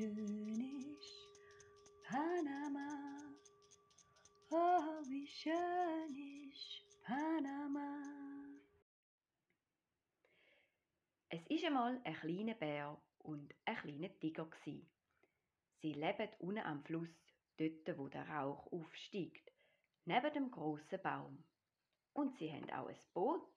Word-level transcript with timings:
ist 0.00 1.28
Panama. 2.04 3.18
Oh, 4.50 5.02
wie 5.08 5.26
schön 5.26 6.50
ist 6.50 6.84
Panama. 7.02 8.02
Es 11.28 11.44
ist 11.48 11.64
einmal 11.64 12.00
ein 12.04 12.14
kleiner 12.14 12.54
Bär 12.54 12.96
und 13.18 13.52
ein 13.64 13.76
kleiner 13.76 14.18
Tiger. 14.20 14.48
Sie 15.80 15.92
leben 15.92 16.28
unten 16.38 16.58
am 16.58 16.84
Fluss, 16.84 17.08
dort 17.56 17.98
wo 17.98 18.06
der 18.08 18.28
Rauch 18.28 18.70
aufsteigt, 18.72 19.50
neben 20.04 20.32
dem 20.32 20.50
grossen 20.50 21.02
Baum. 21.02 21.44
Und 22.12 22.36
sie 22.36 22.52
haben 22.52 22.70
auch 22.70 22.88
ein 22.88 22.96
Boot. 23.14 23.50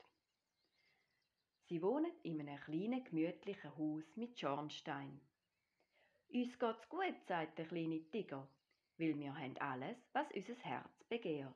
Sie 1.67 1.81
wohnen 1.83 2.11
in 2.23 2.39
einem 2.39 2.59
kleinen, 2.59 3.03
gemütlichen 3.03 3.77
Haus 3.77 4.17
mit 4.17 4.39
Schornstein. 4.39 5.21
Uns 6.33 6.57
geht's 6.57 6.87
gut, 6.87 7.21
sagt 7.27 7.57
der 7.57 7.65
kleine 7.65 8.09
Tiger, 8.09 8.47
weil 8.97 9.19
wir 9.19 9.35
haben 9.37 9.57
alles, 9.57 9.97
was 10.13 10.31
unser 10.33 10.55
Herz 10.63 11.03
begehrt. 11.09 11.53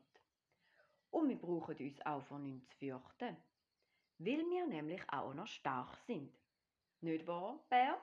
Und 1.11 1.29
wir 1.29 1.38
brauchen 1.38 1.77
uns 1.77 2.05
auch 2.05 2.21
vor 2.23 2.39
nichts 2.39 2.67
zu 2.71 2.80
fürchten, 2.80 3.38
weil 4.17 4.39
wir 4.39 4.67
nämlich 4.67 5.02
auch 5.07 5.33
noch 5.33 5.47
stark 5.47 5.95
sind. 6.07 6.38
Nicht 6.99 7.25
wahr, 7.25 7.57
Bär? 7.69 8.02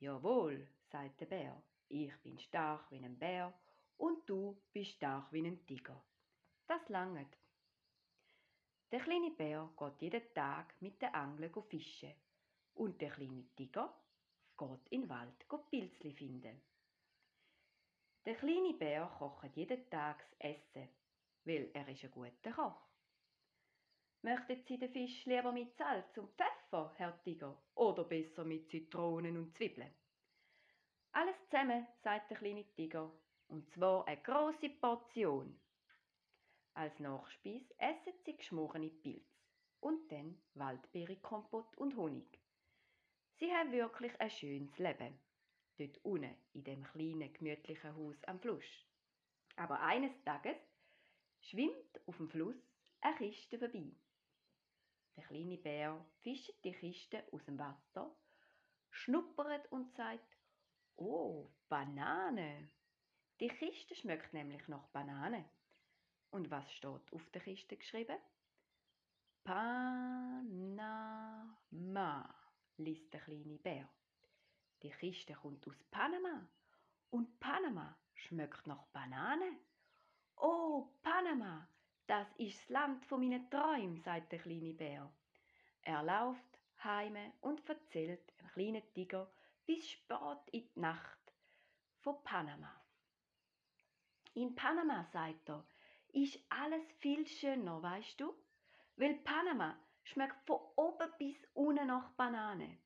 Jawohl, 0.00 0.66
sagt 0.90 1.20
der 1.20 1.26
Bär. 1.26 1.62
Ich 1.86 2.16
bin 2.24 2.40
stark 2.40 2.90
wie 2.90 2.98
ein 2.98 3.16
Bär 3.16 3.54
und 3.98 4.28
du 4.28 4.60
bist 4.72 4.90
stark 4.96 5.32
wie 5.32 5.46
ein 5.46 5.64
Tiger. 5.64 6.02
Das 6.66 6.88
langt. 6.88 7.38
Der 8.90 8.98
kleine 8.98 9.30
Bär 9.30 9.70
geht 9.78 10.02
jeden 10.02 10.34
Tag 10.34 10.74
mit 10.80 11.00
der 11.00 11.14
Angel 11.14 11.52
fischen 11.68 12.14
und 12.74 13.00
der 13.00 13.10
kleine 13.10 13.44
Tiger 13.54 13.94
geht 14.58 14.88
in 14.90 15.02
den 15.02 15.08
Wald 15.08 15.46
Pilzli 15.70 16.12
finden. 16.12 16.60
Der 18.24 18.34
kleine 18.34 18.74
Bär 18.74 19.06
kocht 19.18 19.56
jeden 19.56 19.88
Tag 19.88 20.18
das 20.30 20.40
Essen, 20.40 20.88
weil 21.44 21.70
er 21.72 21.88
ist 21.88 22.04
ein 22.04 22.10
guter 22.10 22.52
Koch. 22.52 22.88
Möchten 24.22 24.62
Sie 24.66 24.78
den 24.78 24.90
Fisch 24.90 25.24
lieber 25.26 25.52
mit 25.52 25.76
Salz 25.76 26.18
und 26.18 26.34
Pfeffer, 26.36 26.92
Herr 26.96 27.22
Tiger, 27.22 27.56
oder 27.76 28.04
besser 28.04 28.44
mit 28.44 28.68
Zitronen 28.68 29.36
und 29.36 29.56
Zwiebeln? 29.56 29.94
Alles 31.12 31.36
zusammen, 31.44 31.86
sagt 32.02 32.30
der 32.30 32.38
kleine 32.38 32.64
Tiger, 32.74 33.10
und 33.46 33.70
zwar 33.70 34.06
eine 34.06 34.20
große 34.20 34.68
Portion. 34.80 35.58
Als 36.74 36.98
Nachspeis 36.98 37.62
essen 37.78 38.12
sie 38.24 38.36
geschmorene 38.36 38.90
Pilze 38.90 39.38
und 39.80 40.10
dann 40.12 40.38
Waldbeerenkompott 40.54 41.76
und 41.76 41.96
Honig. 41.96 42.37
Sie 43.38 43.52
haben 43.52 43.70
wirklich 43.70 44.20
ein 44.20 44.30
schönes 44.30 44.76
Leben, 44.78 45.16
dort 45.76 46.04
unten 46.04 46.34
in 46.54 46.64
dem 46.64 46.82
kleinen 46.82 47.32
gemütlichen 47.32 47.94
Haus 47.94 48.16
am 48.24 48.40
Fluss. 48.40 48.64
Aber 49.54 49.80
eines 49.80 50.10
Tages 50.24 50.56
schwimmt 51.42 52.00
auf 52.06 52.16
dem 52.16 52.28
Fluss 52.28 52.56
eine 53.00 53.14
Kiste 53.16 53.56
vorbei. 53.56 53.92
Der 55.16 55.22
kleine 55.22 55.56
Bär 55.56 56.04
fischt 56.20 56.52
die 56.64 56.72
Kiste 56.72 57.22
aus 57.30 57.44
dem 57.44 57.60
Wasser, 57.60 58.12
schnuppert 58.90 59.70
und 59.70 59.94
sagt, 59.94 60.36
oh, 60.96 61.48
Banane. 61.68 62.68
Die 63.38 63.46
Kiste 63.48 63.94
schmeckt 63.94 64.32
nämlich 64.32 64.66
nach 64.66 64.88
Banane. 64.88 65.48
Und 66.30 66.50
was 66.50 66.68
steht 66.72 67.12
auf 67.12 67.30
der 67.32 67.42
Kiste 67.42 67.76
geschrieben? 67.76 68.18
Panama, 69.44 70.68
liest 72.78 73.12
der 73.12 73.20
kleine 73.20 73.58
Bär. 73.58 73.88
Die 74.82 74.90
Kiste 74.90 75.34
kommt 75.34 75.66
aus 75.66 75.82
Panama. 75.90 76.48
Und 77.10 77.38
Panama 77.40 77.96
schmeckt 78.14 78.66
nach 78.66 78.84
Banane. 78.86 79.58
Oh, 80.36 80.88
Panama, 81.02 81.68
das 82.06 82.28
ist 82.38 82.60
das 82.60 82.68
Land 82.68 83.04
von 83.06 83.20
meinen 83.20 83.50
Träumen, 83.50 84.00
sagt 84.00 84.32
der 84.32 84.38
kleine 84.38 84.74
Bär. 84.74 85.10
Er 85.82 86.02
läuft 86.02 86.58
heime 86.84 87.32
und 87.40 87.68
erzählt 87.68 88.32
dem 88.40 88.48
kleinen 88.48 88.94
Tiger 88.94 89.30
bis 89.66 89.90
spät 89.90 90.38
in 90.52 90.62
die 90.62 90.80
Nacht 90.80 91.32
von 92.00 92.22
Panama. 92.22 92.72
In 94.34 94.54
Panama, 94.54 95.04
sagt 95.12 95.48
er, 95.48 95.66
ist 96.12 96.38
alles 96.48 96.92
viel 96.98 97.26
schöner, 97.26 97.82
weißt 97.82 98.20
du? 98.20 98.34
Weil 98.96 99.14
Panama 99.16 99.76
schmeckt 100.08 100.46
von 100.46 100.60
oben 100.76 101.12
bis 101.18 101.36
unten 101.54 101.86
nach 101.86 102.10
Banane. 102.12 102.78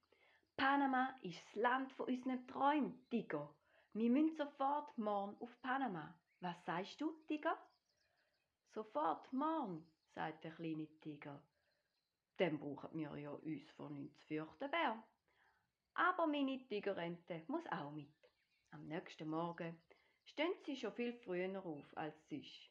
Panama 0.57 1.15
ist 1.23 1.43
das 1.47 1.55
Land 1.55 1.93
von 1.93 2.07
unseren 2.07 2.47
Träumen, 2.47 3.09
Tiger. 3.11 3.55
Wir 3.93 4.11
müssen 4.11 4.37
sofort 4.37 4.97
morgen 4.99 5.37
auf 5.41 5.51
Panama. 5.63 6.19
Was 6.41 6.65
sagst 6.65 7.01
du, 7.01 7.13
Tiger? 7.27 7.57
Sofort 8.75 9.33
morgen, 9.33 9.87
sagt 10.15 10.45
der 10.45 10.53
kleine 10.53 10.89
Tiger. 11.01 11.43
Dann 12.39 12.59
brauchen 12.59 12.99
wir 12.99 13.17
ja 13.17 13.31
uns 13.31 13.71
vor 13.73 13.91
nichts 13.91 14.19
zu 14.21 14.27
fürchten, 14.27 14.71
Bär. 14.71 15.03
Aber 15.95 16.27
meine 16.27 16.67
Tigerente 16.67 17.43
muss 17.49 17.67
auch 17.71 17.91
mit. 17.93 18.15
Am 18.71 18.87
nächsten 18.89 19.29
Morgen 19.29 19.79
stehen 20.25 20.55
sie 20.65 20.77
schon 20.77 20.95
viel 20.95 21.13
früher 21.13 21.65
auf 21.65 21.97
als 21.97 22.17
sonst. 22.29 22.71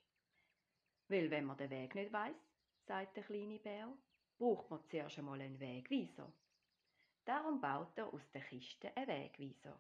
Weil 1.08 1.30
wenn 1.30 1.46
man 1.46 1.58
den 1.58 1.70
Weg 1.70 1.94
nicht 1.94 2.12
weiß, 2.12 2.36
sagt 2.88 3.16
der 3.16 3.24
kleine 3.24 3.60
Bär, 3.60 3.94
braucht 4.42 4.72
man 4.72 4.84
zuerst 4.90 5.20
einmal 5.20 5.40
einen 5.40 5.60
Wegweiser. 5.60 6.34
Darum 7.26 7.62
baut 7.62 7.96
er 7.96 8.12
aus 8.12 8.28
der 8.34 8.42
Kiste 8.42 8.92
einen 8.98 9.08
Wegweiser. 9.08 9.80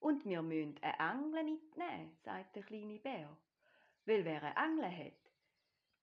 Und 0.00 0.26
wir 0.26 0.42
müssen 0.42 0.76
eine 0.82 1.00
Angel 1.00 1.42
mitnehmen, 1.42 2.18
sagt 2.22 2.54
der 2.54 2.62
kleine 2.62 2.98
Bär. 2.98 3.34
Weil 4.04 4.26
wer 4.26 4.42
eine 4.42 4.56
Angel 4.58 4.94
hat, 4.94 5.32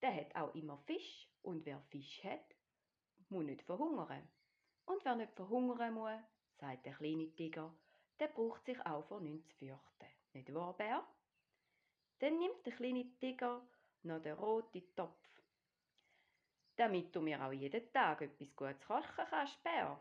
der 0.01 0.15
hat 0.15 0.35
auch 0.35 0.55
immer 0.55 0.79
Fisch. 0.79 1.29
Und 1.43 1.63
wer 1.63 1.79
Fisch 1.91 2.23
hat, 2.23 2.55
muss 3.29 3.45
nicht 3.45 3.61
verhungern. 3.61 4.27
Und 4.85 5.05
wer 5.05 5.15
nicht 5.15 5.33
verhungern 5.33 5.93
muss, 5.93 6.19
sagt 6.57 6.87
der 6.87 6.95
kleine 6.95 7.29
Tiger, 7.35 7.71
der 8.19 8.29
braucht 8.29 8.65
sich 8.65 8.83
auch 8.83 9.05
vor 9.05 9.21
nichts 9.21 9.47
zu 9.49 9.67
fürchten. 9.67 10.07
Nicht 10.33 10.51
wahr, 10.55 10.75
Bär? 10.75 11.07
Dann 12.17 12.39
nimmt 12.39 12.65
der 12.65 12.73
kleine 12.73 13.05
Tiger 13.19 13.63
noch 14.01 14.21
den 14.23 14.33
roten 14.33 14.83
Topf, 14.95 15.20
damit 16.75 17.15
du 17.15 17.21
mir 17.21 17.43
auch 17.43 17.51
jeden 17.51 17.91
Tag 17.91 18.21
etwas 18.21 18.55
Gutes 18.55 18.85
kochen 18.85 19.25
kannst, 19.29 19.61
Bär. 19.63 19.99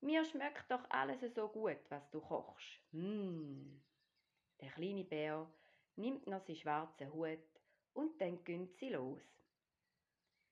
Mir 0.00 0.24
schmeckt 0.24 0.70
doch 0.70 0.84
alles 0.90 1.20
so 1.34 1.48
gut, 1.48 1.78
was 1.88 2.08
du 2.10 2.20
kochst. 2.20 2.80
Hm. 2.92 3.80
Der 4.60 4.70
kleine 4.70 5.04
Bär 5.04 5.46
nimmt 5.96 6.26
noch 6.26 6.44
seinen 6.46 6.56
schwarzen 6.56 7.12
Hut 7.12 7.38
und 7.94 8.20
dann 8.20 8.42
gehen 8.44 8.68
sie 8.78 8.90
los. 8.90 9.22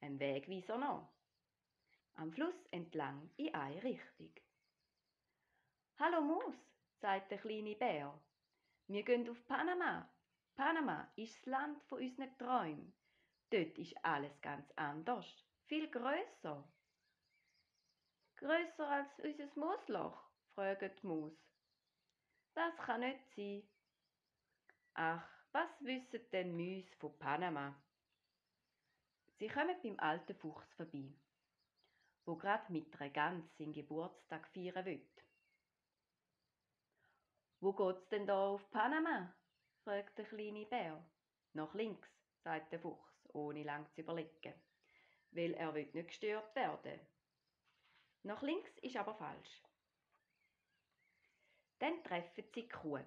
Ein 0.00 0.18
Wegweiser 0.18 0.78
noch. 0.78 1.08
Am 2.14 2.32
Fluss 2.32 2.66
entlang 2.70 3.30
in 3.36 3.54
eine 3.54 3.82
Richtung. 3.82 4.32
Hallo 5.98 6.20
Mus, 6.20 6.56
sagt 7.00 7.30
der 7.30 7.38
kleine 7.38 7.74
Bär. 7.74 8.12
Wir 8.88 9.02
gehen 9.02 9.28
auf 9.28 9.46
Panama. 9.46 10.08
Panama 10.56 11.08
ist 11.16 11.36
das 11.38 11.46
Land 11.46 11.82
von 11.84 11.98
unseren 11.98 12.36
Träumen. 12.38 12.95
Dort 13.50 13.78
ist 13.78 13.94
alles 14.04 14.40
ganz 14.40 14.70
anders, 14.76 15.26
viel 15.66 15.88
größer. 15.90 16.64
Größer 18.36 18.88
als 18.88 19.08
unser 19.18 19.48
Moosloch? 19.54 20.20
fragt 20.54 21.02
die 21.02 21.06
Maus. 21.06 21.32
Das 22.54 22.76
kann 22.78 23.00
nicht 23.00 23.20
sein. 23.36 23.62
Ach, 24.94 25.28
was 25.52 25.68
wissen 25.80 26.20
denn 26.32 26.56
Müs 26.56 26.86
von 26.98 27.18
Panama? 27.18 27.74
Sie 29.38 29.48
kommen 29.48 29.76
beim 29.82 30.00
alten 30.00 30.34
Fuchs 30.36 30.66
vorbei, 30.74 31.12
wo 32.24 32.36
grad 32.36 32.70
mit 32.70 32.98
einer 32.98 33.10
Gans 33.10 33.44
seinen 33.58 33.72
Geburtstag 33.72 34.48
feiern 34.48 34.84
will. 34.86 35.06
Wo 37.60 37.72
geht's 37.72 38.08
denn 38.08 38.26
da 38.26 38.48
auf 38.48 38.70
Panama? 38.70 39.34
fragt 39.84 40.16
der 40.18 40.24
kleine 40.24 40.66
Bär. 40.66 41.04
Nach 41.52 41.72
links, 41.74 42.08
sagt 42.42 42.72
der 42.72 42.80
Fuchs, 42.80 43.15
ohne 43.36 43.62
lang 43.62 43.86
zu 43.92 44.00
überlegen, 44.00 44.54
weil 45.30 45.54
er 45.54 45.74
will 45.74 45.88
nicht 45.92 46.08
gestört 46.08 46.54
werden. 46.56 46.98
Nach 48.22 48.42
links 48.42 48.76
ist 48.78 48.96
aber 48.96 49.14
falsch. 49.14 49.62
Dann 51.78 52.02
treffen 52.02 52.32
sie 52.34 52.50
die 52.52 52.68
Kuh. 52.68 53.00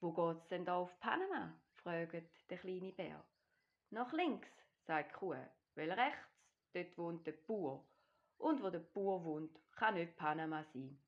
Wo 0.00 0.12
geht's 0.12 0.48
denn 0.48 0.64
da 0.64 0.78
auf 0.78 0.98
Panama? 1.00 1.54
fragt 1.74 2.50
der 2.50 2.58
kleine 2.58 2.92
Bär. 2.92 3.24
Nach 3.90 4.12
links, 4.12 4.50
sagt 4.86 5.12
die 5.12 5.18
Kuh, 5.18 5.36
weil 5.74 5.92
rechts, 5.92 6.28
dort 6.72 6.98
wohnt 6.98 7.26
der 7.26 7.32
Bauer. 7.32 7.86
Und 8.38 8.62
wo 8.62 8.70
der 8.70 8.80
Bauer 8.80 9.24
wohnt, 9.24 9.60
kann 9.72 9.94
nicht 9.94 10.16
Panama 10.16 10.64
sein. 10.64 11.00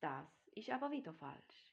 Das 0.00 0.26
ist 0.54 0.70
aber 0.70 0.90
wieder 0.90 1.14
falsch. 1.14 1.72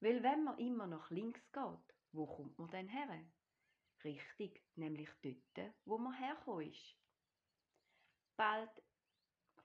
Weil 0.00 0.22
wenn 0.22 0.44
man 0.44 0.58
immer 0.58 0.86
nach 0.86 1.10
links 1.10 1.40
geht, 1.52 1.94
wo 2.12 2.26
kommt 2.26 2.58
man 2.58 2.70
denn 2.70 2.88
her? 2.88 3.24
Richtig, 4.04 4.62
nämlich 4.76 5.10
dort, 5.22 5.74
wo 5.84 5.98
man 5.98 6.14
hergekommen 6.14 6.70
ist. 6.70 6.96
Bald 8.36 8.82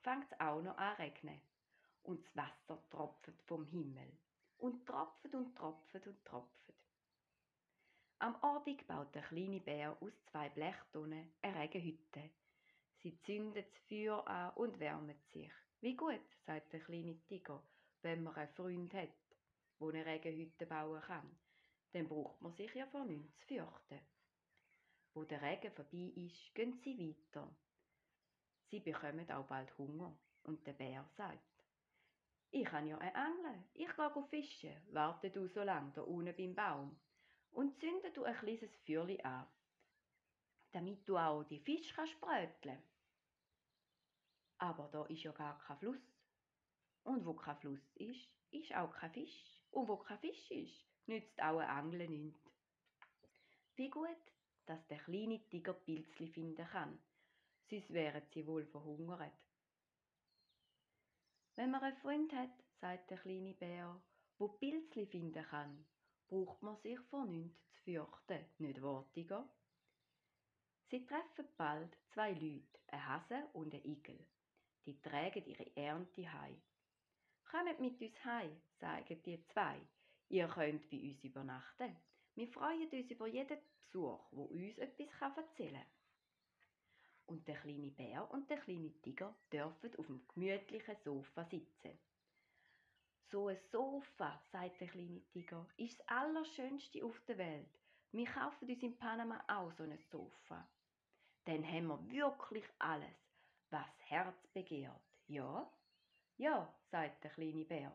fängt 0.02 0.30
es 0.30 0.40
auch 0.40 0.62
noch 0.62 0.76
an 0.76 0.96
regnen. 0.96 1.40
Und 2.02 2.24
das 2.26 2.36
Wasser 2.36 2.88
tropft 2.90 3.42
vom 3.46 3.64
Himmel. 3.66 4.12
Und 4.58 4.86
tropft 4.86 5.34
und 5.34 5.56
tropft 5.56 6.06
und 6.06 6.24
tropft. 6.24 6.74
Am 8.18 8.36
Abend 8.36 8.86
baut 8.86 9.14
der 9.14 9.22
kleine 9.22 9.60
Bär 9.60 9.96
aus 10.00 10.12
zwei 10.30 10.48
Blechtonnen 10.50 11.32
eine 11.42 11.60
Regenhütte. 11.60 12.30
Sie 13.02 13.20
zündet 13.22 13.74
das 13.74 13.82
Feuer 13.88 14.26
an 14.26 14.52
und 14.54 14.78
wärmt 14.78 15.22
sich. 15.32 15.52
Wie 15.80 15.96
gut, 15.96 16.20
sagt 16.46 16.72
der 16.72 16.80
kleine 16.80 17.18
Tiger, 17.26 17.62
wenn 18.02 18.22
man 18.22 18.34
einen 18.34 18.52
Freund 18.54 18.94
hat, 18.94 19.10
der 19.80 19.88
eine 19.88 20.06
Regenhütte 20.06 20.66
bauen 20.66 21.02
kann. 21.02 21.38
Dann 21.92 22.08
braucht 22.08 22.40
man 22.42 22.52
sich 22.52 22.74
ja 22.74 22.86
vor 22.86 23.04
nichts 23.04 23.38
zu 23.40 23.46
fürchten. 23.46 24.00
Wo 25.14 25.24
der 25.24 25.40
Regen 25.42 25.72
vorbei 25.72 26.12
ist, 26.16 26.54
gehen 26.54 26.72
sie 26.72 26.98
weiter. 26.98 27.48
Sie 28.70 28.80
bekommen 28.80 29.30
auch 29.30 29.46
bald 29.46 29.76
Hunger 29.78 30.16
und 30.42 30.66
der 30.66 30.72
Bär 30.72 31.08
sagt, 31.16 31.64
ich 32.50 32.64
kann 32.64 32.86
ja 32.86 32.98
ein 32.98 33.14
Angeln, 33.14 33.64
ich 33.74 33.88
gehe 33.94 34.24
fischen, 34.30 34.76
warte 34.92 35.30
du 35.30 35.46
so 35.48 35.62
lang 35.62 35.92
da 35.94 36.02
unten 36.02 36.34
beim 36.36 36.54
Baum 36.54 36.98
und 37.50 37.78
zünde 37.80 38.12
du 38.12 38.24
ein 38.24 38.36
kleines 38.36 38.74
Feuerli 38.84 39.20
an, 39.22 39.46
damit 40.72 41.08
du 41.08 41.16
auch 41.16 41.44
die 41.44 41.60
Fische 41.60 41.94
kannst 41.94 42.20
bröteln. 42.20 42.82
Aber 44.58 44.88
da 44.88 45.04
ist 45.06 45.22
ja 45.22 45.32
gar 45.32 45.58
kein 45.58 45.78
Fluss. 45.78 46.16
Und 47.04 47.24
wo 47.24 47.34
kein 47.34 47.56
Fluss 47.56 47.94
ist, 47.94 48.28
ist 48.50 48.74
auch 48.74 48.92
kein 48.94 49.12
Fisch. 49.12 49.62
Und 49.70 49.88
wo 49.88 49.96
kein 49.96 50.18
Fisch 50.18 50.50
ist, 50.50 50.86
nützt 51.08 51.40
auch 51.40 51.58
ein 51.58 51.68
Angeln 51.68 52.10
nichts. 52.10 52.50
Wie 53.76 53.90
gut, 53.90 54.08
dass 54.66 54.86
der 54.88 54.98
kleine 54.98 55.40
Tiger 55.48 55.74
Pilzli 55.74 56.28
finden 56.28 56.66
kann, 56.66 56.98
sonst 57.68 57.92
wären 57.92 58.22
sie 58.32 58.46
wohl 58.46 58.64
verhungert. 58.66 59.32
Wenn 61.54 61.70
man 61.70 61.82
einen 61.82 61.96
Freund 61.98 62.32
hat, 62.32 62.50
sagt 62.80 63.10
der 63.10 63.18
kleine 63.18 63.54
Bär, 63.54 64.00
wo 64.38 64.48
Pilzli 64.48 65.06
finden 65.06 65.44
kann, 65.44 65.86
braucht 66.28 66.62
man 66.62 66.76
sich 66.82 66.98
vor 67.10 67.24
nichts 67.24 67.58
zu 67.72 67.82
fürchten, 67.82 68.44
nicht 68.58 68.82
wahr, 68.82 69.08
Tiger? 69.12 69.48
Sie 70.90 71.04
treffen 71.04 71.46
bald 71.56 71.96
zwei 72.12 72.32
Leute, 72.32 72.78
ein 72.88 73.06
Hase 73.06 73.48
und 73.54 73.74
ein 73.74 73.84
Igel. 73.84 74.18
Die 74.84 75.00
tragen 75.02 75.44
ihre 75.44 75.76
Ernte 75.76 76.32
heim. 76.32 76.60
Kommt 77.50 77.80
mit 77.80 78.00
uns 78.00 78.24
heim, 78.24 78.60
sagen 78.78 79.22
die 79.24 79.44
zwei. 79.48 79.80
Ihr 80.28 80.48
könnt 80.48 80.90
bei 80.90 80.98
uns 80.98 81.22
übernachten. 81.22 81.96
Wir 82.34 82.48
freuen 82.48 82.90
uns 82.90 83.10
über 83.10 83.26
jeden 83.28 83.58
Besuch, 83.78 84.20
wo 84.32 84.44
uns 84.44 84.76
etwas 84.78 85.36
erzählen 85.36 85.74
kann. 85.74 85.86
Und 87.26 87.46
der 87.48 87.56
kleine 87.56 87.90
Bär 87.90 88.28
und 88.30 88.48
der 88.50 88.58
kleine 88.58 88.92
Tiger 89.02 89.34
dürfen 89.52 89.96
auf 89.96 90.06
dem 90.06 90.20
gemütlichen 90.34 90.96
Sofa 91.04 91.44
sitzen. 91.44 91.98
So 93.30 93.48
ein 93.48 93.58
Sofa, 93.72 94.40
sagt 94.52 94.80
der 94.80 94.88
kleine 94.88 95.20
Tiger, 95.32 95.66
ist 95.76 95.98
das 95.98 96.08
Allerschönste 96.08 97.04
auf 97.04 97.20
der 97.26 97.38
Welt. 97.38 97.78
Wir 98.12 98.26
kaufen 98.26 98.68
uns 98.68 98.82
in 98.82 98.96
Panama 98.96 99.42
auch 99.48 99.72
so 99.72 99.82
ein 99.82 99.98
Sofa. 100.10 100.68
Dann 101.44 101.66
haben 101.66 101.88
wir 101.88 102.10
wirklich 102.10 102.64
alles, 102.78 103.16
was 103.70 103.86
Herz 104.08 104.46
begehrt. 104.52 105.00
Ja? 105.26 105.70
Ja, 106.36 106.72
sagt 106.90 107.24
der 107.24 107.30
kleine 107.30 107.64
Bär. 107.64 107.92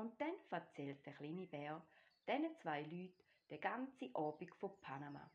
Und 0.00 0.18
dann 0.18 0.32
erzählt 0.48 1.04
der 1.04 1.12
kleine 1.12 1.46
Bär 1.46 1.86
diesen 2.26 2.56
zwei 2.62 2.80
Leuten 2.84 3.22
den 3.50 3.60
ganzen 3.60 4.16
Abend 4.16 4.54
von 4.54 4.80
Panama. 4.80 5.30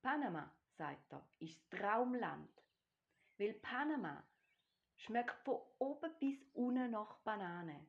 Panama, 0.00 0.50
sagt 0.78 1.12
er, 1.12 1.28
ist 1.38 1.60
das 1.68 1.80
Traumland. 1.80 2.50
Weil 3.36 3.52
Panama 3.52 4.24
schmeckt 4.96 5.44
von 5.44 5.60
oben 5.78 6.18
bis 6.18 6.38
unten 6.54 6.92
nach 6.92 7.18
Banane. 7.18 7.88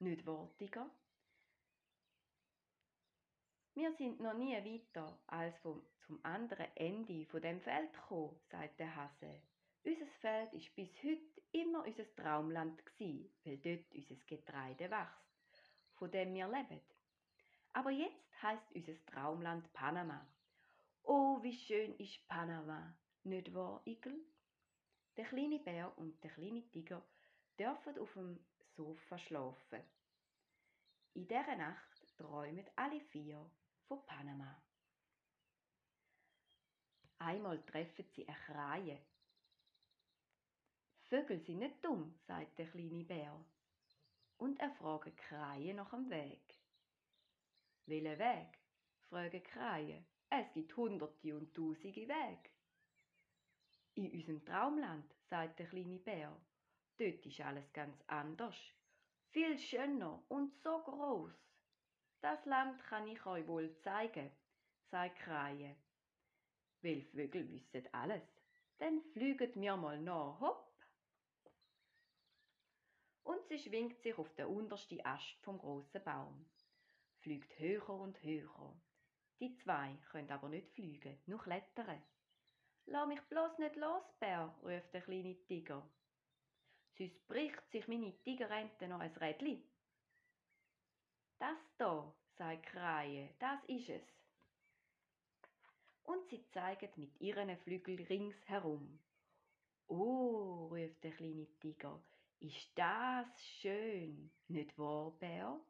Nicht 0.00 0.26
wortiger? 0.26 0.90
Wir 3.72 3.90
sind 3.94 4.20
noch 4.20 4.34
nie 4.34 4.56
weiter 4.56 5.18
als 5.26 5.56
vom, 5.60 5.86
zum 6.00 6.22
anderen 6.22 6.66
Ende 6.76 7.24
von 7.30 7.40
dem 7.40 7.62
Feld 7.62 7.94
gekommen, 7.94 8.38
sagt 8.50 8.78
der 8.78 8.94
Hase. 8.94 9.40
Unser 9.88 10.06
Feld 10.20 10.52
ist 10.52 10.76
bis 10.76 10.90
heute 11.02 11.40
immer 11.50 11.82
unser 11.82 12.14
Traumland 12.14 12.84
gsi, 12.84 13.32
weil 13.42 13.56
dort 13.56 13.90
unser 13.94 14.16
Getreide 14.26 14.90
wächst, 14.90 15.72
von 15.94 16.10
dem 16.10 16.34
wir 16.34 16.46
leben. 16.46 16.82
Aber 17.72 17.90
jetzt 17.90 18.42
heißt 18.42 18.70
unser 18.74 19.02
Traumland 19.06 19.72
Panama. 19.72 20.30
Oh, 21.04 21.42
wie 21.42 21.54
schön 21.54 21.94
ist 21.96 22.28
Panama, 22.28 22.94
nicht 23.24 23.54
wahr, 23.54 23.80
Igel? 23.86 24.26
Der 25.16 25.24
kleine 25.24 25.58
Bär 25.58 25.96
und 25.96 26.22
der 26.22 26.32
kleine 26.32 26.68
Tiger 26.68 27.02
dürfen 27.58 27.98
auf 27.98 28.12
dem 28.12 28.38
Sofa 28.76 29.16
schlafen. 29.16 29.82
In 31.14 31.26
dieser 31.26 31.56
Nacht 31.56 32.06
träumen 32.18 32.66
alle 32.76 33.00
vier 33.00 33.50
von 33.86 34.04
Panama. 34.04 34.62
Einmal 37.20 37.64
treffen 37.64 38.04
sie 38.04 38.28
eine 38.28 38.36
Kraie. 38.36 39.00
Vögel 41.08 41.40
sind 41.40 41.60
nicht 41.60 41.82
dumm, 41.82 42.14
sagt 42.26 42.58
der 42.58 42.66
kleine 42.66 43.02
Bär. 43.02 43.42
Und 44.36 44.60
er 44.60 44.70
fragt 44.72 45.16
Kraie 45.16 45.72
nach 45.72 45.90
dem 45.90 46.10
Weg. 46.10 46.54
Welchen 47.86 48.18
Weg? 48.18 48.58
fragen 49.08 49.42
Kraie. 49.42 50.04
Es 50.28 50.52
gibt 50.52 50.76
hunderte 50.76 51.34
und 51.34 51.54
tausende 51.54 52.06
Wege. 52.06 52.50
In 53.94 54.12
unserem 54.12 54.44
Traumland, 54.44 55.14
sagt 55.30 55.58
der 55.58 55.66
kleine 55.66 55.98
Bär, 55.98 56.38
dort 56.98 57.24
ist 57.24 57.40
alles 57.40 57.72
ganz 57.72 57.96
anders. 58.06 58.56
Viel 59.30 59.58
schöner 59.58 60.22
und 60.28 60.54
so 60.62 60.78
groß. 60.82 61.32
Das 62.20 62.44
Land 62.44 62.84
kann 62.84 63.08
ich 63.08 63.24
euch 63.24 63.46
wohl 63.46 63.74
zeigen, 63.78 64.30
sagt 64.90 65.20
Kraie. 65.20 65.74
Weil 66.82 67.02
Vögel 67.02 67.50
wissen 67.50 67.88
alles, 67.92 68.22
dann 68.76 69.00
flüget 69.14 69.56
mir 69.56 69.76
mal 69.76 69.98
nach, 69.98 70.38
hopp. 70.38 70.67
Und 73.28 73.46
sie 73.46 73.58
schwingt 73.58 74.00
sich 74.00 74.16
auf 74.16 74.34
den 74.36 74.46
untersten 74.46 75.04
Ast 75.04 75.36
vom 75.42 75.58
großen 75.58 76.02
Baum, 76.02 76.46
fliegt 77.18 77.58
höher 77.58 77.90
und 77.90 78.22
höher. 78.22 78.74
Die 79.38 79.54
zwei 79.58 79.98
können 80.10 80.30
aber 80.30 80.48
nicht 80.48 80.70
fliegen, 80.70 81.18
nur 81.26 81.38
klettern. 81.38 82.02
Lass 82.86 83.06
mich 83.06 83.20
bloß 83.28 83.58
nicht 83.58 83.76
los, 83.76 84.02
Bär, 84.18 84.56
ruft 84.62 84.94
der 84.94 85.02
kleine 85.02 85.36
Tiger. 85.44 85.86
Sonst 86.96 87.28
bricht 87.28 87.70
sich 87.70 87.86
meine 87.86 88.16
Tigerente 88.22 88.88
noch 88.88 89.00
ein 89.00 89.14
Rädli. 89.16 89.62
Das 91.38 91.58
da, 91.76 92.10
sagt 92.38 92.62
Kraie, 92.62 93.28
das 93.40 93.62
ist 93.66 93.90
es. 93.90 94.02
Und 96.04 96.26
sie 96.30 96.42
zeigen 96.52 96.88
mit 96.96 97.20
ihren 97.20 97.54
Flügeln 97.58 98.06
ringsherum. 98.06 98.98
Oh, 99.86 100.68
ruft 100.70 101.04
der 101.04 101.12
kleine 101.12 101.46
Tiger, 101.60 102.02
ist 102.40 102.70
das 102.74 103.26
schön, 103.60 104.30
nicht 104.48 104.76
wahr, 104.78 105.10
Bär? 105.18 105.60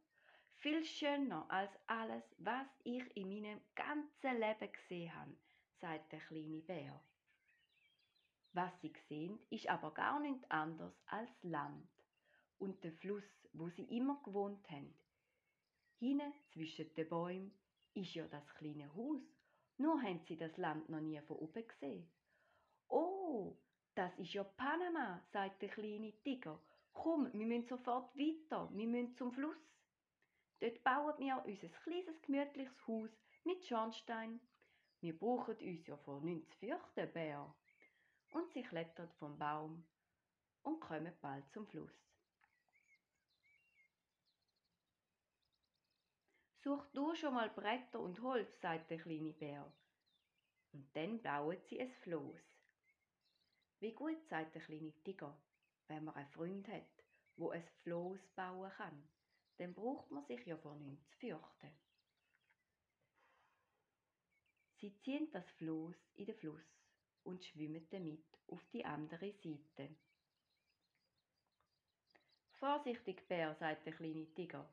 Viel 0.57 0.85
schöner 0.85 1.47
als 1.51 1.71
alles, 1.87 2.25
was 2.39 2.67
ich 2.85 3.17
in 3.17 3.29
meinem 3.29 3.61
ganzen 3.75 4.41
Leben 4.41 4.73
gesehen 4.73 5.15
habe, 5.15 5.37
sagt 5.81 6.13
der 6.13 6.21
kleine 6.21 6.61
Bär. 6.61 7.01
Was 8.53 8.73
sie 8.81 8.93
sehen, 9.09 9.39
ist 9.51 9.69
aber 9.69 9.95
gar 9.95 10.21
nichts 10.21 10.51
anderes 10.51 10.95
als 11.07 11.31
Land 11.43 11.89
und 12.59 12.83
der 12.83 12.93
Fluss, 12.93 13.47
wo 13.53 13.69
sie 13.69 13.85
immer 13.85 14.21
gewohnt 14.25 14.69
haben. 14.71 14.95
Hinten 15.99 16.33
zwischen 16.53 16.93
den 16.95 17.09
Bäumen 17.09 17.53
ist 17.95 18.15
ja 18.15 18.27
das 18.27 18.47
kleine 18.55 18.93
Haus, 18.95 19.23
nur 19.77 20.03
haben 20.03 20.21
sie 20.27 20.37
das 20.37 20.57
Land 20.57 20.89
noch 20.89 21.01
nie 21.01 21.21
von 21.21 21.37
oben 21.37 21.67
gesehen. 21.67 22.11
Oh, 22.89 23.57
das 23.99 24.17
ist 24.17 24.33
ja 24.33 24.45
Panama, 24.45 25.21
sagt 25.33 25.61
der 25.61 25.71
kleine 25.71 26.13
Tiger. 26.23 26.61
Komm, 26.93 27.33
wir 27.33 27.47
müssen 27.47 27.67
sofort 27.67 28.17
weiter, 28.17 28.71
wir 28.73 28.87
müssen 28.87 29.17
zum 29.17 29.33
Fluss. 29.33 29.59
Dort 30.61 30.85
bauen 30.85 31.15
wir 31.19 31.43
unser 31.45 31.69
kleines 31.69 32.23
gemütliches 32.23 32.87
Haus 32.87 33.11
mit 33.43 33.65
Schornstein. 33.65 34.39
Wir 35.01 35.19
brauchen 35.19 35.57
uns 35.57 35.85
ja 35.89 35.97
vor 35.97 36.21
nichts 36.21 36.49
zu 36.53 36.59
fürchten, 36.59 37.13
Bär 37.13 37.53
und 38.31 38.53
sie 38.53 38.63
klettert 38.63 39.13
vom 39.15 39.37
Baum 39.37 39.85
und 40.63 40.79
kommen 40.79 41.13
bald 41.21 41.51
zum 41.53 41.67
Fluss. 41.67 42.07
Such 46.63 46.87
du 46.93 47.17
schon 47.17 47.35
mal 47.35 47.51
Bretter 47.51 47.99
und 47.99 48.23
Holz, 48.23 48.61
sagt 48.61 48.93
der 48.93 48.99
kleine 48.99 49.33
Bär. 49.33 49.73
Und 50.73 50.89
dann 50.95 51.21
bauen 51.21 51.59
sie 51.63 51.81
es 51.81 51.93
Floß. 51.97 52.58
Wie 53.81 53.93
gut, 53.93 54.19
sagt 54.29 54.55
der 54.55 54.63
kleine 54.63 54.93
Tiger, 55.05 55.37
wenn 55.87 56.05
man 56.05 56.15
einen 56.17 56.29
Freund 56.31 56.67
hat, 56.69 57.05
wo 57.37 57.53
es 57.53 57.65
Floß 57.83 58.19
bauen 58.35 58.71
kann, 58.77 59.09
dann 59.59 59.73
braucht 59.73 60.11
man 60.11 60.25
sich 60.27 60.45
ja 60.47 60.57
vor 60.57 60.75
nichts 60.75 61.09
zu 61.11 61.19
fürchten. 61.19 61.71
Sie 64.81 64.93
ziehen 65.03 65.29
das 65.33 65.49
Floß 65.59 65.97
in 66.17 66.27
den 66.27 66.37
Fluss 66.37 66.63
und 67.25 67.45
schwimmen 67.45 67.87
damit 67.91 68.25
auf 68.49 68.61
die 68.73 68.85
andere 68.85 69.33
Seite. 69.33 69.95
Vorsichtig, 72.59 73.27
Bär, 73.29 73.55
sagt 73.55 73.87
der 73.87 73.93
kleine 73.93 74.27
Tiger, 74.35 74.69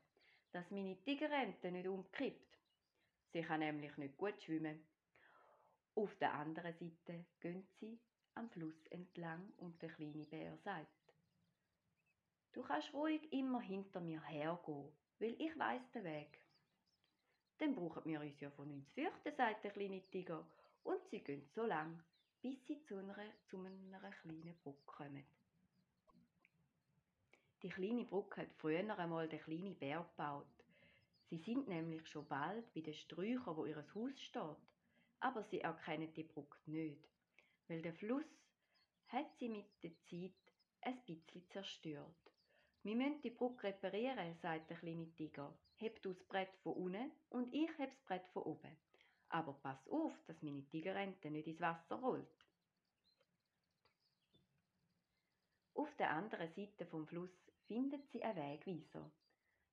dass 0.50 0.68
meine 0.70 0.96
Tigerente 1.04 1.70
nicht 1.70 1.86
umkippt. 1.86 2.58
Sie 3.32 3.42
kann 3.42 3.60
nämlich 3.60 3.96
nicht 3.96 4.16
gut 4.16 4.40
schwimmen. 4.42 4.84
Auf 5.94 6.12
der 6.16 6.34
anderen 6.34 6.74
Seite 6.74 7.24
gehen 7.40 7.66
sie 7.78 7.98
am 8.36 8.48
Fluss 8.50 8.86
entlang 8.90 9.52
und 9.58 9.80
der 9.82 9.90
kleine 9.90 10.24
Bär 10.24 10.56
sagt, 10.58 11.06
Du 12.56 12.62
kannst 12.62 12.94
ruhig 12.94 13.30
immer 13.34 13.60
hinter 13.60 14.00
mir 14.00 14.22
hergehen, 14.22 14.90
weil 15.18 15.36
ich 15.38 15.58
weiß 15.58 15.90
den 15.92 16.04
Weg. 16.04 16.40
Dann 17.58 17.74
brauchen 17.74 18.04
wir 18.06 18.18
uns 18.18 18.40
ja 18.40 18.50
von 18.50 18.70
uns 18.70 18.90
fürchten, 18.92 19.36
sagt 19.36 19.62
der 19.62 19.72
kleine 19.72 20.00
Tiger, 20.10 20.42
und 20.82 21.06
sie 21.10 21.20
gehen 21.20 21.46
so 21.54 21.66
lang, 21.66 22.02
bis 22.40 22.56
sie 22.66 22.82
zu 22.84 22.96
einer, 22.96 23.14
zu 23.50 23.58
einer 23.58 24.10
kleinen 24.10 24.56
Brücke 24.62 24.82
kommen. 24.86 25.24
Die 27.62 27.68
kleine 27.68 28.04
Brücke 28.04 28.40
hat 28.42 28.54
früher 28.56 28.98
einmal 28.98 29.28
der 29.28 29.40
kleine 29.40 29.74
Bär 29.74 30.06
gebaut. 30.10 30.46
Sie 31.28 31.38
sind 31.38 31.68
nämlich 31.68 32.06
schon 32.06 32.26
bald 32.26 32.72
bei 32.72 32.80
den 32.80 32.94
Sträuchern, 32.94 33.56
wo 33.56 33.66
ihr 33.66 33.84
Haus 33.94 34.18
steht, 34.18 34.56
aber 35.20 35.42
sie 35.42 35.60
erkennen 35.60 36.12
die 36.14 36.22
Brücke 36.22 36.58
nicht, 36.66 37.15
weil 37.68 37.82
der 37.82 37.94
Fluss 37.94 38.26
hat 39.08 39.26
sie 39.38 39.48
mit 39.48 39.66
der 39.82 39.92
Zeit 40.04 40.34
ein 40.82 41.00
bisschen 41.04 41.48
zerstört. 41.50 42.14
Wir 42.82 42.94
müssen 42.94 43.20
die 43.22 43.30
Brücke 43.30 43.64
reparieren, 43.64 44.36
sagt 44.40 44.70
der 44.70 44.76
kleine 44.76 45.12
Tiger. 45.14 45.52
Heb 45.76 46.00
du 46.02 46.12
das 46.12 46.24
Brett 46.24 46.54
von 46.62 46.74
unten 46.74 47.10
und 47.30 47.52
ich 47.52 47.76
heb 47.78 47.90
das 47.90 48.02
Brett 48.04 48.28
von 48.28 48.44
oben. 48.44 48.76
Aber 49.28 49.54
pass 49.54 49.88
auf, 49.88 50.12
dass 50.26 50.40
meine 50.42 50.64
Tigerente 50.68 51.30
nicht 51.30 51.48
ins 51.48 51.60
Wasser 51.60 51.96
rollt. 51.96 52.46
Auf 55.74 55.94
der 55.96 56.10
anderen 56.10 56.52
Seite 56.54 56.86
vom 56.86 57.06
Fluss 57.06 57.30
findet 57.66 58.08
sie 58.10 58.22
einen 58.22 58.36
Wegweiser. 58.36 59.10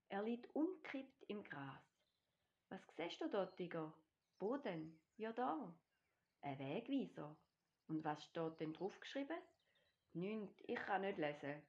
Er 0.10 0.24
liegt 0.24 0.54
umkippt 0.56 1.24
im 1.28 1.44
Gras. 1.44 1.82
Was 2.70 2.82
siehst 2.96 3.22
du 3.22 3.30
dort, 3.30 3.56
Tiger? 3.56 3.94
Boden? 4.40 5.00
Ja, 5.18 5.32
da. 5.32 5.74
Ein 6.42 6.60
Wegweiser. 6.60 7.38
Und 7.88 8.04
was 8.04 8.24
steht 8.24 8.60
denn 8.60 8.74
drauf 8.74 8.98
geschrieben? 9.00 9.38
Nünt, 10.14 10.62
ich 10.68 10.80
kann 10.80 11.02
nicht 11.02 11.18
lesen. 11.18 11.62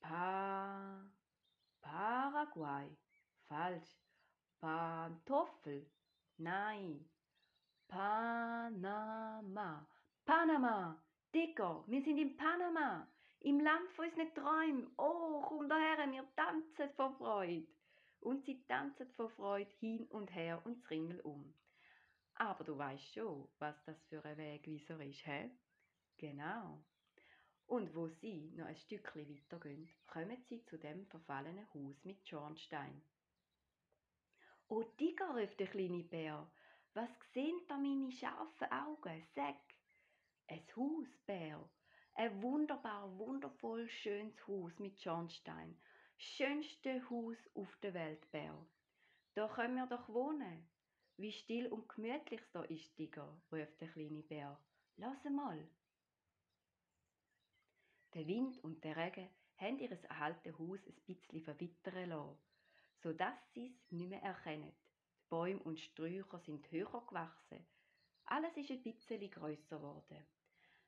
Pa 0.00 1.10
Paraguay. 1.82 2.88
Falsch. 3.48 3.96
Pantoffel. 4.60 5.86
Nein. 6.38 7.08
Panama. 7.88 9.86
Panama. 10.24 11.02
Dicker, 11.34 11.84
wir 11.86 12.02
sind 12.02 12.18
in 12.18 12.36
Panama. 12.36 13.06
Im 13.40 13.60
Land 13.60 13.90
von 13.92 14.04
unseren 14.06 14.34
Träumen. 14.34 14.94
Oh, 14.98 15.42
komm 15.42 15.68
daher, 15.68 16.10
wir 16.10 16.24
tanzen 16.36 16.94
vor 16.94 17.12
Freude. 17.16 17.66
Und 18.20 18.44
sie 18.44 18.62
tanzen 18.66 19.08
vor 19.16 19.30
Freude 19.30 19.70
hin 19.78 20.06
und 20.10 20.28
her 20.34 20.60
und 20.64 20.88
Ringel 20.90 21.20
um. 21.20 21.54
Aber 22.40 22.64
du 22.64 22.78
weißt 22.78 23.12
schon, 23.12 23.46
was 23.58 23.84
das 23.84 24.02
für 24.04 24.24
ein 24.24 24.38
Wegweiser 24.38 24.98
ist, 25.04 25.26
hä? 25.26 25.50
Genau. 26.16 26.82
Und 27.66 27.94
wo 27.94 28.08
sie 28.08 28.50
noch 28.56 28.64
ein 28.64 28.76
Stückchen 28.78 29.28
weitergehen, 29.28 29.90
kommen 30.06 30.42
sie 30.48 30.64
zu 30.64 30.78
dem 30.78 31.06
verfallenen 31.08 31.68
Haus 31.74 32.02
mit 32.02 32.26
Schornstein. 32.26 33.02
O 34.68 34.82
Tiger, 34.82 35.36
rief 35.36 35.54
der 35.56 35.66
kleine 35.66 36.02
Bär, 36.02 36.50
was 36.94 37.10
sehen 37.34 37.60
da 37.68 37.76
meine 37.76 38.10
scharfen 38.10 38.72
Augen? 38.72 39.22
Sag! 39.34 39.56
Ein 40.48 40.64
Haus, 40.74 41.08
Bär. 41.26 41.68
Ein 42.14 42.40
wunderbar, 42.40 43.18
wundervoll 43.18 43.86
schönes 43.90 44.46
Haus 44.46 44.78
mit 44.78 44.98
Schornstein. 44.98 45.78
Schönste 46.16 47.02
Haus 47.10 47.36
auf 47.54 47.76
der 47.82 47.92
Welt, 47.92 48.30
Bär. 48.30 48.66
Da 49.34 49.46
können 49.46 49.74
wir 49.74 49.86
doch 49.86 50.08
wohnen. 50.08 50.66
Wie 51.20 51.32
still 51.32 51.66
und 51.66 51.86
gemütlich 51.86 52.40
da 52.50 52.62
ist, 52.62 52.96
Tiger, 52.96 53.28
ruft 53.52 53.78
der 53.78 53.88
kleine 53.88 54.22
Bär. 54.22 54.58
Lass 54.96 55.22
mal. 55.24 55.68
Der 58.14 58.26
Wind 58.26 58.56
und 58.64 58.82
der 58.82 58.96
Regen 58.96 59.28
haben 59.58 59.78
ihr 59.80 59.98
altes 60.08 60.58
Haus 60.58 60.80
ein 60.86 60.94
bisschen 61.06 61.42
verwittern 61.42 62.08
lassen, 62.08 62.38
sodass 63.02 63.36
sie 63.52 63.66
es 63.66 63.92
nicht 63.92 64.08
mehr 64.08 64.22
erkennen. 64.22 64.72
Die 64.72 65.28
Bäume 65.28 65.62
und 65.64 65.78
Sträucher 65.78 66.38
sind 66.38 66.70
höher 66.70 67.04
gewachsen. 67.06 67.66
Alles 68.24 68.56
ist 68.56 68.70
ein 68.70 68.82
bisschen 68.82 69.30
grösser 69.30 69.76
geworden. 69.76 70.26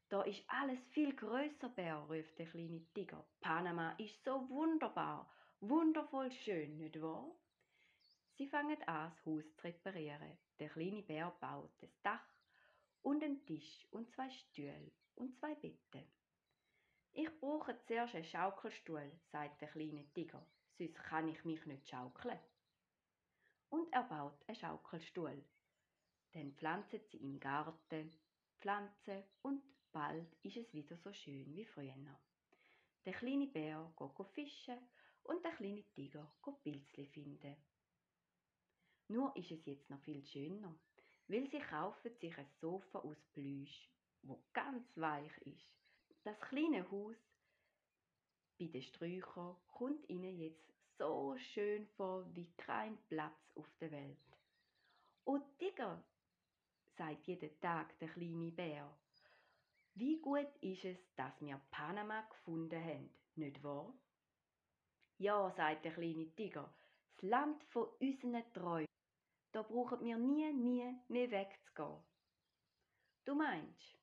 Da 0.08 0.22
ist 0.22 0.42
alles 0.46 0.80
viel 0.92 1.14
grösser, 1.14 1.68
Bär, 1.68 1.96
ruft 2.08 2.38
der 2.38 2.46
kleine 2.46 2.80
Tiger. 2.94 3.22
Panama 3.42 3.92
ist 3.98 4.24
so 4.24 4.48
wunderbar, 4.48 5.30
wundervoll 5.60 6.32
schön, 6.32 6.78
nicht 6.78 6.98
wahr? 7.02 7.30
Sie 8.36 8.46
fangen 8.46 8.82
an, 8.84 9.10
das 9.10 9.26
Haus 9.26 9.44
zu 9.56 9.64
reparieren. 9.64 10.38
Der 10.58 10.68
kleine 10.68 11.02
Bär 11.02 11.30
baut 11.40 11.70
das 11.80 12.00
Dach 12.02 12.24
und 13.02 13.22
einen 13.22 13.44
Tisch 13.44 13.86
und 13.90 14.10
zwei 14.10 14.30
Stühle 14.30 14.92
und 15.16 15.36
zwei 15.36 15.54
Betten. 15.54 16.06
Ich 17.12 17.28
brauche 17.40 17.78
zuerst 17.84 18.14
einen 18.14 18.24
Schaukelstuhl, 18.24 19.12
sagt 19.30 19.60
der 19.60 19.68
kleine 19.68 20.10
Tiger, 20.14 20.46
sonst 20.78 20.94
kann 20.94 21.28
ich 21.28 21.44
mich 21.44 21.64
nicht 21.66 21.88
schaukeln. 21.88 22.38
Und 23.68 23.92
er 23.92 24.04
baut 24.04 24.48
einen 24.48 24.56
Schaukelstuhl. 24.56 25.44
Dann 26.32 26.54
pflanzen 26.54 27.00
sie 27.10 27.18
im 27.18 27.38
Garten 27.38 28.10
Pflanzen 28.60 29.24
und 29.42 29.60
bald 29.90 30.36
ist 30.42 30.56
es 30.56 30.72
wieder 30.72 30.96
so 30.96 31.12
schön 31.12 31.52
wie 31.54 31.64
früher. 31.64 31.94
Der 33.04 33.12
kleine 33.12 33.48
Bär 33.48 33.92
geht 33.98 34.28
fischen 34.28 34.78
und 35.24 35.44
der 35.44 35.52
kleine 35.52 35.82
Tiger 35.94 36.32
geht 36.44 36.62
Pilzli 36.62 37.06
finden. 37.06 37.56
Nur 39.12 39.36
ist 39.36 39.50
es 39.50 39.66
jetzt 39.66 39.90
noch 39.90 40.00
viel 40.00 40.24
schöner, 40.24 40.74
weil 41.28 41.46
sie 41.50 41.58
kaufen 41.58 42.10
sich 42.18 42.34
ein 42.38 42.46
Sofa 42.62 43.00
aus 43.00 43.20
Plüsch, 43.34 43.90
wo 44.22 44.42
ganz 44.54 44.86
weich 44.96 45.36
ist. 45.42 45.70
Das 46.24 46.40
kleine 46.40 46.90
Haus 46.90 47.18
bei 48.58 48.68
den 48.68 48.80
Sträuchern 48.82 49.54
kommt 49.66 50.08
ihnen 50.08 50.38
jetzt 50.38 50.64
so 50.96 51.36
schön 51.36 51.86
vor 51.88 52.24
wie 52.34 52.50
kein 52.56 52.96
Platz 53.08 53.38
auf 53.54 53.70
der 53.80 53.90
Welt. 53.90 54.38
O 55.26 55.38
Tiger, 55.58 56.02
sagt 56.96 57.26
jeden 57.26 57.60
Tag 57.60 57.98
der 57.98 58.08
kleine 58.08 58.50
Bär, 58.50 58.98
wie 59.92 60.22
gut 60.22 60.56
ist 60.62 60.86
es, 60.86 61.14
dass 61.16 61.38
wir 61.42 61.60
Panama 61.70 62.22
gefunden 62.30 62.82
haben, 62.82 63.10
nicht 63.34 63.62
wahr? 63.62 63.92
Ja, 65.18 65.50
sagt 65.50 65.84
der 65.84 65.92
kleine 65.92 66.34
Tiger, 66.34 66.72
das 67.16 67.22
Land 67.28 67.62
von 67.64 67.88
unseren 68.00 68.50
Träumen. 68.54 68.86
Da 69.52 69.62
brauchen 69.62 70.00
wir 70.00 70.16
nie, 70.16 70.52
nie 70.52 70.94
mehr 71.08 71.30
wegzugehen. 71.30 72.02
Du 73.24 73.34
meinst? 73.34 74.02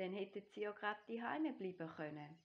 dann 0.00 0.14
hätten 0.14 0.42
sie 0.54 0.62
ja 0.62 0.72
gerade 0.72 0.98
die 1.08 1.22
Heime 1.22 1.52
bleiben 1.52 1.86
können. 1.94 2.38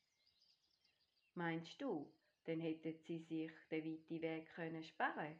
Meinst 1.35 1.81
du, 1.81 2.13
dann 2.43 2.59
hätten 2.59 2.93
sie 3.07 3.19
sich 3.19 3.51
den 3.71 3.85
weiten 3.85 4.21
Weg 4.21 4.49
können 4.55 4.83
sparen? 4.83 5.39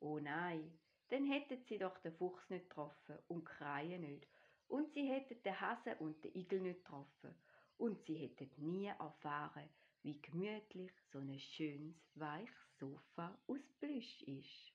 Oh 0.00 0.18
nein, 0.18 0.78
dann 1.08 1.26
hätten 1.26 1.62
sie 1.68 1.76
doch 1.76 1.98
den 1.98 2.14
Fuchs 2.14 2.48
nicht 2.48 2.70
getroffen 2.70 3.18
und 3.28 3.44
Kreie 3.44 3.98
nicht. 3.98 4.26
Und 4.68 4.90
sie 4.94 5.06
hätten 5.06 5.42
den 5.42 5.60
Hase 5.60 5.96
und 5.96 6.24
den 6.24 6.34
Igel 6.34 6.60
nicht 6.60 6.82
getroffen. 6.82 7.34
Und 7.76 8.02
sie 8.06 8.16
hätten 8.16 8.50
nie 8.56 8.86
erfahren, 8.86 9.68
wie 10.08 10.18
gemütlich 10.22 10.90
so 11.12 11.18
ein 11.18 11.38
schönes, 11.38 11.94
weiches 12.14 12.78
Sofa 12.80 13.36
aus 13.46 13.60
Plüsch 13.78 14.22
ist. 14.22 14.72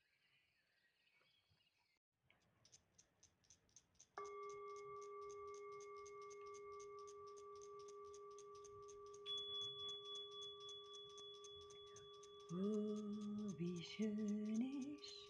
Oh, 12.52 13.58
wie 13.58 13.82
schön 13.82 14.96
ist 15.00 15.28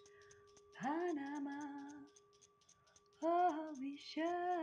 Panama. 0.75 1.89
Oh, 3.23 3.73
wie 3.81 3.97
schön 3.97 4.55